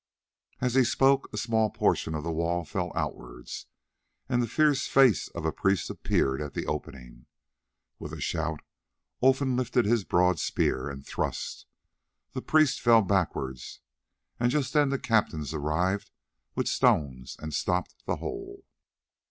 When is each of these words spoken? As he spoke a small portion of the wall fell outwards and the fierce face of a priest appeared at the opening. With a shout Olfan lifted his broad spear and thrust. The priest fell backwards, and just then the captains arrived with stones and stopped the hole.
As 0.59 0.73
he 0.73 0.83
spoke 0.83 1.31
a 1.31 1.37
small 1.37 1.69
portion 1.69 2.15
of 2.15 2.23
the 2.23 2.31
wall 2.31 2.65
fell 2.65 2.91
outwards 2.95 3.67
and 4.27 4.41
the 4.41 4.47
fierce 4.47 4.87
face 4.87 5.27
of 5.27 5.45
a 5.45 5.51
priest 5.51 5.91
appeared 5.91 6.41
at 6.41 6.55
the 6.55 6.65
opening. 6.65 7.27
With 7.99 8.11
a 8.11 8.19
shout 8.19 8.61
Olfan 9.21 9.55
lifted 9.55 9.85
his 9.85 10.03
broad 10.03 10.39
spear 10.39 10.89
and 10.89 11.05
thrust. 11.05 11.67
The 12.31 12.41
priest 12.41 12.81
fell 12.81 13.03
backwards, 13.03 13.79
and 14.39 14.49
just 14.51 14.73
then 14.73 14.89
the 14.89 14.97
captains 14.97 15.53
arrived 15.53 16.09
with 16.55 16.67
stones 16.67 17.37
and 17.39 17.53
stopped 17.53 18.03
the 18.07 18.15
hole. 18.15 18.65